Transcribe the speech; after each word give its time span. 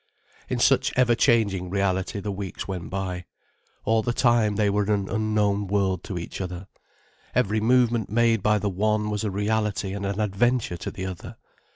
In 0.49 0.57
such 0.57 0.91
ever 0.95 1.13
changing 1.13 1.69
reality 1.69 2.19
the 2.19 2.31
weeks 2.31 2.67
went 2.67 2.89
by. 2.89 3.25
All 3.85 4.01
the 4.01 4.11
time, 4.13 4.55
they 4.55 4.67
were 4.67 4.91
an 4.91 5.07
unknown 5.07 5.67
world 5.67 6.03
to 6.05 6.17
each 6.17 6.41
other. 6.41 6.65
Every 7.35 7.61
movement 7.61 8.09
made 8.09 8.41
by 8.41 8.57
the 8.57 8.67
one 8.67 9.11
was 9.11 9.23
a 9.23 9.29
reality 9.29 9.93
and 9.93 10.03
an 10.07 10.19
adventure 10.19 10.77
to 10.77 10.89
the 10.89 11.05
other. 11.05 11.37